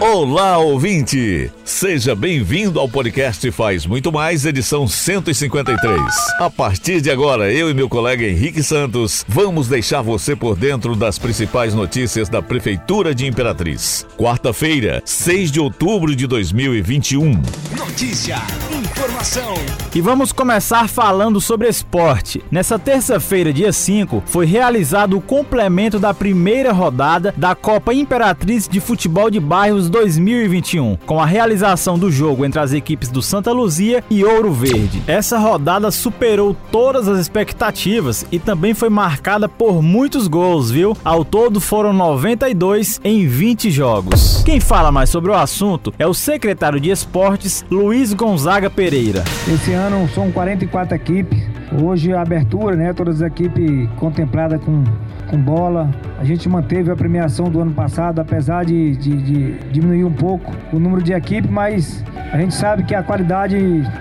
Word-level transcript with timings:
Olá, 0.00 0.56
ouvinte! 0.56 1.52
Seja 1.62 2.14
bem-vindo 2.14 2.80
ao 2.80 2.88
podcast 2.88 3.50
Faz 3.50 3.84
Muito 3.84 4.10
Mais, 4.10 4.46
edição 4.46 4.88
153. 4.88 6.00
A 6.40 6.48
partir 6.48 7.02
de 7.02 7.10
agora, 7.10 7.52
eu 7.52 7.68
e 7.68 7.74
meu 7.74 7.86
colega 7.86 8.26
Henrique 8.26 8.62
Santos 8.62 9.26
vamos 9.28 9.68
deixar 9.68 10.00
você 10.00 10.34
por 10.34 10.56
dentro 10.56 10.96
das 10.96 11.18
principais 11.18 11.74
notícias 11.74 12.30
da 12.30 12.40
Prefeitura 12.40 13.14
de 13.14 13.26
Imperatriz. 13.26 14.06
Quarta-feira, 14.16 15.02
6 15.04 15.52
de 15.52 15.60
outubro 15.60 16.16
de 16.16 16.26
2021. 16.26 17.32
Notícia, 17.76 18.38
informação. 18.90 19.54
E 19.94 20.00
vamos 20.00 20.32
começar 20.32 20.88
falando 20.88 21.40
sobre 21.40 21.68
esporte. 21.68 22.42
Nessa 22.50 22.78
terça-feira, 22.78 23.52
dia 23.52 23.72
5, 23.72 24.22
foi 24.26 24.46
realizado 24.46 25.16
o 25.16 25.20
complemento 25.20 25.98
da 25.98 26.12
primeira 26.12 26.72
rodada 26.72 27.34
da 27.36 27.54
Copa 27.54 27.92
Imperatriz 27.92 28.68
de 28.68 28.80
Futebol 28.80 29.30
de 29.30 29.40
Bairros 29.40 29.88
2021, 29.88 30.96
com 31.06 31.20
a 31.20 31.26
realização 31.26 31.98
do 31.98 32.10
jogo 32.10 32.44
entre 32.44 32.60
as 32.60 32.72
equipes 32.72 33.08
do 33.08 33.22
Santa 33.22 33.52
Luzia 33.52 34.04
e 34.10 34.24
Ouro 34.24 34.52
Verde. 34.52 35.02
Essa 35.06 35.38
rodada 35.38 35.90
superou 35.90 36.56
todas 36.70 37.08
as 37.08 37.18
expectativas 37.18 38.24
e 38.30 38.38
também 38.38 38.74
foi 38.74 38.88
marcada 38.88 39.48
por 39.48 39.82
muitos 39.82 40.28
gols, 40.28 40.70
viu? 40.70 40.96
Ao 41.04 41.24
todo 41.24 41.60
foram 41.60 41.92
92 41.92 43.00
em 43.02 43.26
20 43.26 43.70
jogos. 43.70 44.42
Quem 44.44 44.60
fala 44.60 44.92
mais 44.92 45.10
sobre 45.10 45.30
o 45.30 45.34
assunto 45.34 45.92
é 45.98 46.06
o 46.06 46.14
secretário 46.14 46.80
de 46.80 46.90
Esportes, 46.90 47.64
Luiz 47.70 48.12
Gonzaga 48.12 48.70
Pereira. 48.80 49.22
Esse 49.46 49.74
ano 49.74 50.08
são 50.08 50.32
44 50.32 50.94
equipes. 50.94 51.38
Hoje 51.82 52.14
a 52.14 52.22
abertura, 52.22 52.74
né? 52.74 52.94
Todas 52.94 53.20
as 53.20 53.28
equipes 53.28 53.86
contempladas 53.98 54.58
com 54.64 54.84
com 55.30 55.38
bola. 55.38 55.88
A 56.18 56.24
gente 56.24 56.48
manteve 56.48 56.90
a 56.90 56.96
premiação 56.96 57.48
do 57.48 57.60
ano 57.60 57.72
passado, 57.72 58.20
apesar 58.20 58.64
de, 58.64 58.96
de, 58.96 59.16
de 59.22 59.52
diminuir 59.70 60.04
um 60.04 60.12
pouco 60.12 60.52
o 60.72 60.78
número 60.78 61.00
de 61.02 61.12
equipe, 61.12 61.48
mas 61.48 62.04
a 62.32 62.38
gente 62.38 62.52
sabe 62.54 62.82
que 62.82 62.94
a 62.94 63.02
qualidade 63.02 63.56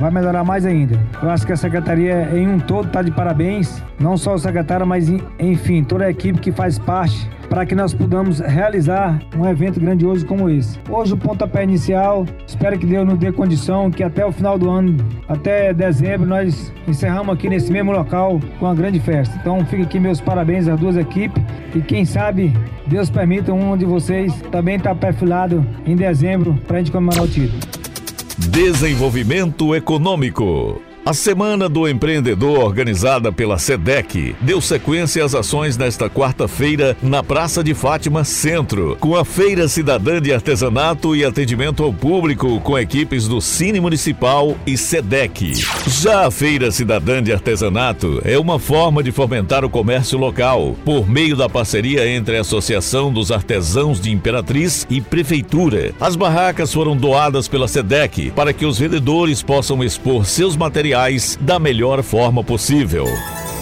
vai 0.00 0.10
melhorar 0.10 0.42
mais 0.42 0.66
ainda. 0.66 0.98
Eu 1.22 1.30
acho 1.30 1.46
que 1.46 1.52
a 1.52 1.56
secretaria 1.56 2.28
em 2.34 2.48
um 2.48 2.58
todo 2.58 2.88
está 2.88 3.02
de 3.02 3.12
parabéns, 3.12 3.80
não 4.00 4.16
só 4.16 4.34
o 4.34 4.38
secretário, 4.38 4.86
mas 4.86 5.08
enfim, 5.38 5.84
toda 5.84 6.04
a 6.04 6.10
equipe 6.10 6.40
que 6.40 6.50
faz 6.50 6.78
parte 6.78 7.30
para 7.52 7.66
que 7.66 7.74
nós 7.74 7.92
podamos 7.92 8.40
realizar 8.40 9.20
um 9.36 9.46
evento 9.46 9.78
grandioso 9.78 10.24
como 10.24 10.48
esse. 10.48 10.78
Hoje 10.88 11.12
o 11.12 11.18
pontapé 11.18 11.62
inicial, 11.62 12.24
espero 12.46 12.78
que 12.78 12.86
Deus 12.86 13.06
nos 13.06 13.18
dê 13.18 13.30
condição 13.30 13.90
que 13.90 14.02
até 14.02 14.24
o 14.24 14.32
final 14.32 14.58
do 14.58 14.70
ano, 14.70 14.96
até 15.28 15.74
dezembro, 15.74 16.26
nós 16.26 16.72
encerramos 16.88 17.34
aqui 17.34 17.50
nesse 17.50 17.70
mesmo 17.70 17.92
local 17.92 18.40
com 18.58 18.64
uma 18.64 18.74
grande 18.74 18.98
festa. 19.00 19.36
Então 19.38 19.66
fica 19.66 19.82
aqui 19.82 20.00
meus 20.00 20.18
parabéns 20.18 20.66
às 20.66 20.80
duas 20.80 20.96
equipes 20.96 21.42
e 21.74 21.82
quem 21.82 22.06
sabe 22.06 22.56
Deus 22.86 23.10
permita 23.10 23.52
um 23.52 23.76
de 23.76 23.84
vocês 23.84 24.32
também 24.50 24.76
estar 24.76 24.94
tá 24.94 25.06
perfilado 25.08 25.62
em 25.84 25.94
dezembro 25.94 26.58
para 26.66 26.78
a 26.78 26.80
gente 26.80 26.90
comemorar 26.90 27.22
o 27.22 27.28
título. 27.28 27.60
Desenvolvimento 28.48 29.74
Econômico. 29.74 30.80
A 31.04 31.12
Semana 31.12 31.68
do 31.68 31.88
Empreendedor, 31.88 32.60
organizada 32.60 33.32
pela 33.32 33.58
SEDEC, 33.58 34.36
deu 34.40 34.60
sequência 34.60 35.24
às 35.24 35.34
ações 35.34 35.76
nesta 35.76 36.08
quarta-feira 36.08 36.96
na 37.02 37.24
Praça 37.24 37.62
de 37.62 37.74
Fátima 37.74 38.22
Centro, 38.22 38.96
com 39.00 39.16
a 39.16 39.24
Feira 39.24 39.66
Cidadã 39.66 40.22
de 40.22 40.32
Artesanato 40.32 41.16
e 41.16 41.24
atendimento 41.24 41.82
ao 41.82 41.92
público 41.92 42.60
com 42.60 42.78
equipes 42.78 43.26
do 43.26 43.40
Cine 43.40 43.80
Municipal 43.80 44.56
e 44.64 44.76
SEDEC. 44.76 45.54
Já 45.88 46.28
a 46.28 46.30
Feira 46.30 46.70
Cidadã 46.70 47.20
de 47.20 47.32
Artesanato 47.32 48.22
é 48.24 48.38
uma 48.38 48.60
forma 48.60 49.02
de 49.02 49.10
fomentar 49.10 49.64
o 49.64 49.70
comércio 49.70 50.16
local, 50.16 50.76
por 50.84 51.10
meio 51.10 51.34
da 51.34 51.48
parceria 51.48 52.06
entre 52.06 52.36
a 52.36 52.42
Associação 52.42 53.12
dos 53.12 53.32
Artesãos 53.32 54.00
de 54.00 54.12
Imperatriz 54.12 54.86
e 54.88 55.00
Prefeitura. 55.00 55.92
As 56.00 56.14
barracas 56.14 56.72
foram 56.72 56.96
doadas 56.96 57.48
pela 57.48 57.66
SEDEC 57.66 58.30
para 58.30 58.52
que 58.52 58.64
os 58.64 58.78
vendedores 58.78 59.42
possam 59.42 59.82
expor 59.82 60.24
seus 60.24 60.56
materiais 60.56 60.91
materiais 60.92 61.38
da 61.40 61.58
melhor 61.58 62.02
forma 62.02 62.44
possível. 62.44 63.06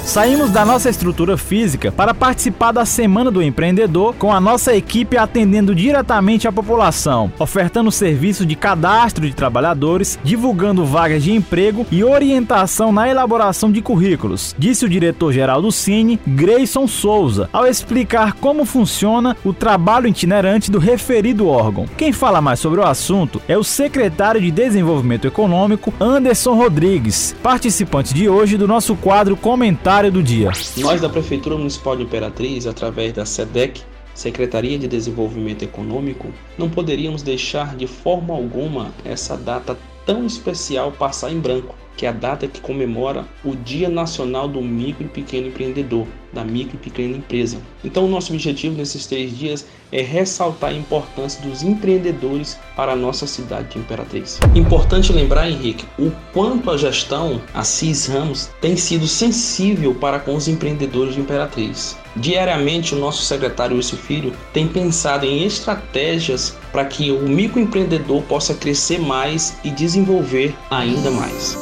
Saímos 0.05 0.51
da 0.51 0.65
nossa 0.65 0.91
estrutura 0.91 1.37
física 1.37 1.93
para 1.93 2.13
participar 2.13 2.73
da 2.73 2.85
Semana 2.85 3.31
do 3.31 3.41
Empreendedor 3.41 4.15
com 4.17 4.33
a 4.33 4.41
nossa 4.41 4.75
equipe 4.75 5.17
atendendo 5.17 5.73
diretamente 5.73 6.49
a 6.49 6.53
população, 6.53 7.33
ofertando 7.39 7.93
serviço 7.93 8.45
de 8.45 8.57
cadastro 8.57 9.25
de 9.25 9.35
trabalhadores, 9.35 10.19
divulgando 10.25 10.85
vagas 10.85 11.23
de 11.23 11.33
emprego 11.33 11.87
e 11.93 12.03
orientação 12.03 12.91
na 12.91 13.09
elaboração 13.09 13.71
de 13.71 13.81
currículos, 13.81 14.55
disse 14.59 14.85
o 14.85 14.89
diretor-geral 14.89 15.63
do 15.63 15.71
Cine, 15.71 16.19
Grayson 16.27 16.89
Souza, 16.89 17.49
ao 17.53 17.67
explicar 17.67 18.33
como 18.33 18.65
funciona 18.65 19.37
o 19.45 19.53
trabalho 19.53 20.09
itinerante 20.09 20.73
do 20.73 20.81
referido 20.81 21.47
órgão. 21.47 21.87
Quem 21.97 22.11
fala 22.11 22.41
mais 22.41 22.59
sobre 22.59 22.81
o 22.81 22.87
assunto 22.87 23.41
é 23.47 23.57
o 23.57 23.63
secretário 23.63 24.41
de 24.41 24.51
Desenvolvimento 24.51 25.29
Econômico, 25.29 25.95
Anderson 26.01 26.55
Rodrigues, 26.55 27.37
participante 27.43 28.13
de 28.13 28.29
hoje 28.29 28.57
do 28.57 28.67
nosso 28.67 28.97
quadro 28.97 29.37
Comentário 29.37 29.90
do 30.09 30.23
dia. 30.23 30.53
Nós 30.77 31.01
da 31.01 31.09
Prefeitura 31.09 31.57
Municipal 31.57 31.97
de 31.97 32.05
Imperatriz, 32.05 32.65
através 32.65 33.13
da 33.13 33.27
SEDEC, 33.27 33.83
Secretaria 34.15 34.79
de 34.79 34.89
Desenvolvimento 34.89 35.63
Econômico, 35.63 36.29
não 36.59 36.69
poderíamos 36.69 37.23
deixar 37.23 37.77
de 37.77 37.87
forma 37.87 38.35
alguma 38.35 38.93
essa 39.05 39.37
data 39.37 39.77
tão 40.05 40.27
especial 40.27 40.93
passar 40.93 41.31
em 41.31 41.39
branco 41.41 41.75
que 42.01 42.07
é 42.07 42.09
a 42.09 42.13
data 42.13 42.49
que 42.49 42.63
comemora 42.63 43.27
o 43.45 43.55
Dia 43.55 43.91
Nacional 43.91 44.49
do 44.49 44.63
Micro 44.63 45.05
e 45.05 45.09
Pequeno 45.09 45.49
Empreendedor, 45.49 46.07
da 46.33 46.43
micro 46.43 46.77
e 46.77 46.79
pequena 46.79 47.15
empresa. 47.15 47.59
Então, 47.85 48.09
nosso 48.09 48.33
objetivo 48.33 48.75
nesses 48.75 49.05
três 49.05 49.37
dias 49.37 49.67
é 49.93 50.01
ressaltar 50.01 50.71
a 50.71 50.75
importância 50.75 51.43
dos 51.47 51.63
empreendedores 51.63 52.59
para 52.75 52.93
a 52.93 52.97
nossa 52.97 53.27
cidade 53.27 53.75
de 53.75 53.79
Imperatriz. 53.81 54.41
Importante 54.55 55.13
lembrar, 55.13 55.51
Henrique, 55.51 55.85
o 55.99 56.11
quanto 56.33 56.71
a 56.71 56.79
gestão, 56.79 57.39
a 57.53 57.65
CIS 57.65 58.07
Ramos, 58.07 58.49
tem 58.63 58.79
sido 58.79 59.07
sensível 59.07 59.95
para 59.95 60.19
com 60.19 60.35
os 60.35 60.49
empreendedores 60.49 61.15
de 61.15 61.21
Imperatriz. 61.21 61.99
Diariamente, 62.17 62.95
o 62.95 62.99
nosso 62.99 63.23
secretário 63.23 63.77
Wilson 63.77 63.97
Filho 63.97 64.33
tem 64.53 64.67
pensado 64.67 65.25
em 65.25 65.45
estratégias 65.45 66.57
para 66.73 66.85
que 66.85 67.11
o 67.11 67.29
microempreendedor 67.29 68.23
possa 68.23 68.55
crescer 68.55 68.99
mais 68.99 69.57
e 69.63 69.71
desenvolver 69.71 70.55
ainda 70.71 71.11
mais. 71.11 71.57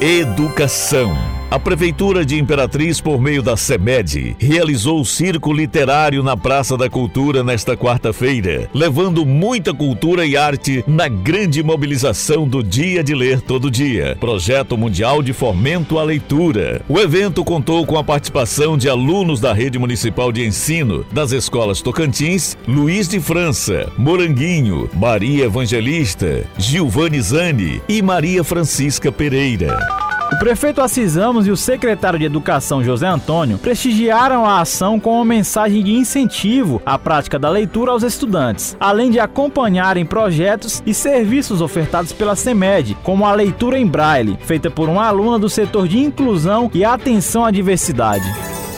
Educação. 0.00 1.35
A 1.48 1.60
Prefeitura 1.60 2.26
de 2.26 2.36
Imperatriz, 2.36 3.00
por 3.00 3.20
meio 3.20 3.40
da 3.40 3.56
SEMED, 3.56 4.34
realizou 4.36 5.00
o 5.00 5.04
Circo 5.04 5.52
Literário 5.52 6.20
na 6.20 6.36
Praça 6.36 6.76
da 6.76 6.90
Cultura 6.90 7.44
nesta 7.44 7.76
quarta-feira, 7.76 8.68
levando 8.74 9.24
muita 9.24 9.72
cultura 9.72 10.26
e 10.26 10.36
arte 10.36 10.82
na 10.88 11.06
grande 11.06 11.62
mobilização 11.62 12.48
do 12.48 12.64
Dia 12.64 13.02
de 13.02 13.14
Ler 13.14 13.40
Todo 13.40 13.70
Dia, 13.70 14.16
projeto 14.18 14.76
mundial 14.76 15.22
de 15.22 15.32
fomento 15.32 16.00
à 16.00 16.02
leitura. 16.02 16.82
O 16.88 16.98
evento 16.98 17.44
contou 17.44 17.86
com 17.86 17.96
a 17.96 18.02
participação 18.02 18.76
de 18.76 18.88
alunos 18.88 19.38
da 19.38 19.52
Rede 19.52 19.78
Municipal 19.78 20.32
de 20.32 20.44
Ensino, 20.44 21.06
das 21.12 21.30
escolas 21.30 21.80
Tocantins, 21.80 22.58
Luiz 22.66 23.08
de 23.08 23.20
França, 23.20 23.88
Moranguinho, 23.96 24.90
Maria 24.92 25.44
Evangelista, 25.44 26.44
Gilvani 26.58 27.20
Zani 27.20 27.80
e 27.88 28.02
Maria 28.02 28.42
Francisca 28.42 29.12
Pereira. 29.12 30.05
O 30.36 30.38
prefeito 30.38 30.82
Assis 30.82 31.16
Ramos 31.16 31.46
e 31.46 31.50
o 31.50 31.56
secretário 31.56 32.18
de 32.18 32.26
Educação 32.26 32.84
José 32.84 33.06
Antônio 33.06 33.56
prestigiaram 33.56 34.44
a 34.44 34.60
ação 34.60 35.00
com 35.00 35.14
uma 35.14 35.24
mensagem 35.24 35.82
de 35.82 35.94
incentivo 35.94 36.80
à 36.84 36.98
prática 36.98 37.38
da 37.38 37.48
leitura 37.48 37.90
aos 37.90 38.02
estudantes, 38.02 38.76
além 38.78 39.10
de 39.10 39.18
acompanharem 39.18 40.04
projetos 40.04 40.82
e 40.84 40.92
serviços 40.92 41.62
ofertados 41.62 42.12
pela 42.12 42.36
CEMED, 42.36 42.98
como 43.02 43.24
a 43.24 43.32
leitura 43.32 43.78
em 43.78 43.86
braille, 43.86 44.38
feita 44.42 44.70
por 44.70 44.90
uma 44.90 45.06
aluna 45.06 45.38
do 45.38 45.48
setor 45.48 45.88
de 45.88 45.98
inclusão 45.98 46.70
e 46.74 46.84
atenção 46.84 47.42
à 47.42 47.50
diversidade. 47.50 48.30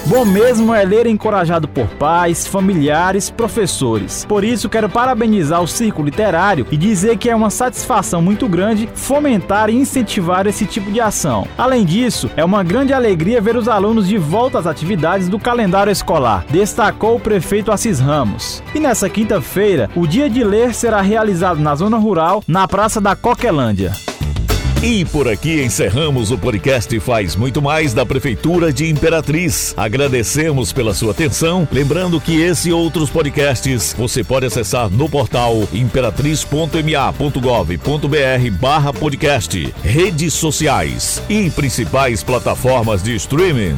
Bom 0.09 0.25
mesmo 0.25 0.75
é 0.75 0.83
ler 0.87 1.07
encorajado 1.07 1.69
por 1.69 1.87
pais, 1.87 2.47
familiares, 2.47 3.29
professores. 3.29 4.25
Por 4.25 4.43
isso, 4.43 4.67
quero 4.67 4.89
parabenizar 4.89 5.63
o 5.63 5.69
Círculo 5.69 6.07
Literário 6.07 6.67
e 6.71 6.79
dizer 6.79 7.19
que 7.19 7.29
é 7.29 7.37
uma 7.37 7.51
satisfação 7.51 8.23
muito 8.23 8.49
grande 8.49 8.89
fomentar 8.95 9.69
e 9.69 9.77
incentivar 9.77 10.47
esse 10.47 10.65
tipo 10.65 10.91
de 10.91 10.99
ação. 10.99 11.47
Além 11.59 11.85
disso, 11.85 12.31
é 12.39 12.45
uma 12.45 12.65
grande 12.65 12.95
alegria 12.95 13.39
ver 13.39 13.55
os 13.55 13.69
alunos 13.69 14.09
de 14.09 14.17
volta 14.17 14.59
às 14.59 14.67
atividades 14.67 15.29
do 15.29 15.39
calendário 15.39 15.91
escolar, 15.91 16.47
destacou 16.49 17.17
o 17.17 17.21
prefeito 17.21 17.71
Assis 17.71 18.01
Ramos. 18.01 18.63
E 18.75 18.81
nessa 18.81 19.11
quinta-feira, 19.11 19.91
o 19.95 20.07
Dia 20.07 20.31
de 20.31 20.43
Ler 20.43 20.73
será 20.75 21.03
realizado 21.03 21.61
na 21.61 21.75
zona 21.75 21.99
rural, 21.99 22.43
na 22.49 22.67
Praça 22.67 22.99
da 22.99 23.15
Coquelândia. 23.15 23.93
E 24.83 25.05
por 25.05 25.27
aqui 25.27 25.61
encerramos 25.61 26.31
o 26.31 26.39
podcast 26.39 27.01
Faz 27.01 27.35
Muito 27.35 27.61
Mais 27.61 27.93
da 27.93 28.07
Prefeitura 28.07 28.73
de 28.73 28.89
Imperatriz. 28.89 29.75
Agradecemos 29.77 30.73
pela 30.73 30.95
sua 30.95 31.11
atenção. 31.11 31.67
Lembrando 31.73 32.21
que 32.21 32.41
esse 32.41 32.69
e 32.69 32.73
outros 32.73 33.11
podcasts 33.11 33.93
você 33.99 34.23
pode 34.23 34.47
acessar 34.47 34.89
no 34.89 35.09
portal 35.09 35.67
imperatriz.ma.gov.br 35.73 38.51
barra 38.61 38.93
podcast, 38.93 39.75
redes 39.83 40.35
sociais 40.35 41.21
e 41.29 41.51
principais 41.51 42.23
plataformas 42.23 43.03
de 43.03 43.17
streaming. 43.17 43.75